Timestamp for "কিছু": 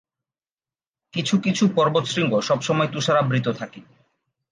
1.13-1.35, 1.37-1.63